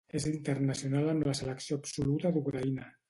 És 0.19 0.23
internacional 0.29 1.11
amb 1.11 1.27
la 1.29 1.35
selecció 1.41 1.77
absoluta 1.83 2.33
d'Ucraïna. 2.39 2.91